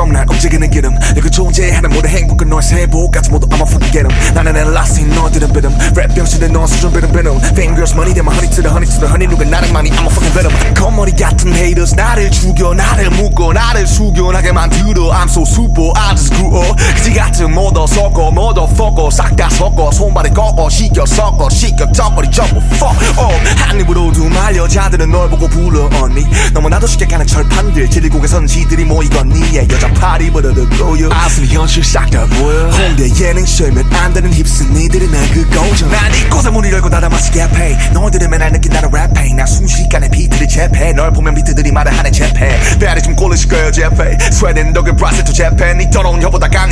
[0.00, 4.34] 처럼 날 움직이는 기름 내가 존재하는 모든 행복과 너의 세보까지 모두 I'ma fucking get 'em.
[4.34, 5.76] 나는 엘라스인 너들은 비름.
[5.94, 7.36] 랩 병신의 너 수준 비름 비름.
[7.52, 9.28] Fingers money 대만 honey to the honey to the honey.
[9.28, 10.74] 누가 나를 많이 I'ma fucking get 'em.
[10.74, 15.12] 겉머리 같은 haters 나를 죽여 나를 묶어 나를 숙연하게 만들어.
[15.12, 16.80] I'm so super I just grew up.
[16.96, 19.90] 그지 같은 모더 섞어 모더 fucker 싹다 섞어.
[19.92, 21.84] 손발에 꺾어 시켜 섞어 시켜.
[21.92, 23.36] 쩍거리 전부 fuck up.
[23.68, 26.24] 한 입으로 두 말 여자들은 널 보고 불러 언니.
[26.54, 27.90] 너무나도 쉽게 가는 철판들.
[27.90, 31.08] 제리고개 선지들이 모이건니 예, 여자 파리 버려듣고 요.
[31.12, 32.68] 아슴이 현실 싹 다 보여.
[32.70, 37.90] 홍대 예능쇼면 안 되는 힙스 니들이 날그 고정 난 이곳에 문을 열고 닫아 마시게 해
[37.92, 39.34] 너희들은 맨날 느낀 나는 랩해.
[39.34, 40.92] 나 순식간에 비트를 재패.
[40.92, 42.58] 널 보면 비트들이 말을 하네 재패.
[42.78, 44.16] 배알이 좀 꼴리실 거예요 재패.
[44.30, 45.74] 스웨덴 독일 브라질 또 재패.
[45.74, 46.69] 니 더러운 혀보다 강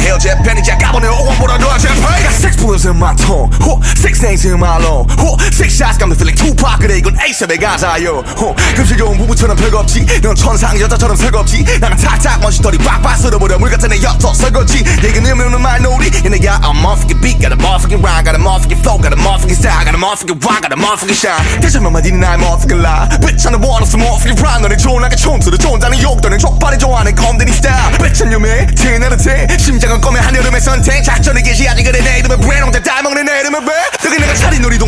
[4.09, 7.61] six names in my lung 호, six shots got me feeling Tupac 그래 이건 A7의
[7.61, 13.59] 가사요 호, 금실겨운 부부처럼 별거 없지 넌 천상 여자처럼 설거지 나는 탁탁 먼지털이 빡빡 쓸어버려
[13.59, 17.56] 물 같은 애 엿서 설거지 얘기는 없는 말놀이 얘네 야 I'm motherfucking beat got a
[17.56, 20.72] motherfucking rhyme got a motherfucking flow got a motherfucking style got a motherfucking rock got
[20.72, 24.41] a motherfucking shine 대체 몇 마디는 나의 motherfucking lie bitch the one of some motherfucking
[24.41, 30.00] rhyme 너네 존나게 촌수를 존자는 욕도는 족발이 좋아하는 검들이 스타일 bitch your man 티나르테 심장은
[30.00, 33.98] 꺼면 한여름의 선택 작전을 개시하지 그래 내 이름은 브랜 혼자 따먹는 내 이름은 놀이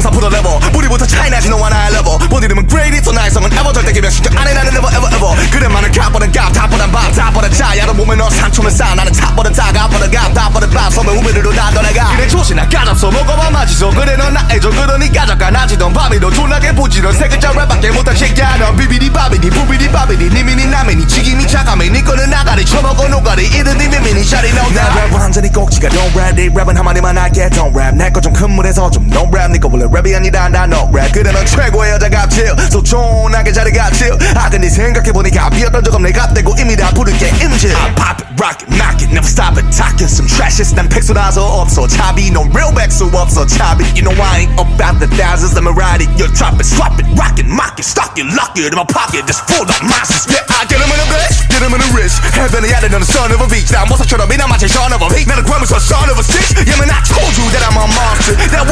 [0.01, 3.71] 동산 포도 레버 뿌리부터 차이나지 너와 나의 레버 본 이름은 great 또 나의 성은 ever.
[3.71, 5.51] 절대 개별 신경 안해 나는 never ever ever.
[5.51, 9.53] 그래 많은 값보단 값 탑보단 밥 탑보단 자 야로 보면 너 산초면 싸 나는 탑보단
[9.53, 10.91] 다가 보단 값 탑보단 밥.
[10.91, 12.17] 소매 우베르로 나 떠나가.
[12.17, 17.13] 그래 조시나 까잡서 먹어봐 맛있어 그래 넌 나의 저 그러니 가져가 나지던 밤이도 존나게 보지런
[17.13, 18.57] 세 글자 랩밖에 못한 새끼야.
[18.57, 20.31] 넌 비비디 바비디 부비디 바비디.
[20.31, 21.07] 니미니 나미니.
[21.07, 22.65] 지김이 차가미 니 거는 나가리.
[22.65, 23.49] 처먹어 노가리.
[23.49, 24.25] 이든 니 미미니.
[24.25, 25.91] 샤리 너나 랩은 완전히 꼭지가.
[25.91, 27.51] Don't rap 네 랩은 한마디만 할게.
[27.51, 27.95] Don't rap.
[27.99, 29.11] 내거 좀 큰 물에서 좀.
[29.11, 29.30] Don't
[29.70, 34.18] 원래 랩이 아니다 나 no rap 그래 넌 최고의 여자 갑질 So 존나게 잘해 갑질
[34.36, 38.66] 아 근데 생각해보니까 비었던 적 없네 갑대고 이미 다 부를게 임질 I pop it rock
[38.66, 42.74] it knock it never stop it talking some trashes 난 백수라서 없어 차비 넌 real
[42.74, 46.26] 백수 없어 차비 You know I ain't about the thousands let me ride it You
[46.34, 49.30] drop it swap it rock it mock it stock it lock it in my pocket
[49.30, 51.90] just full of masses Yeah I get 'em in a bitch get 'em in a
[51.94, 55.10] rich heaven이 아래 너는 son of a bitch 나 모사처럼 이나 마치 son of a
[55.14, 57.86] pig 나는 과면서 son of a stitch Yeah man I told you that I'm a
[57.94, 58.69] monster That's